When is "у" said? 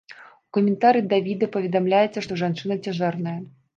0.45-0.51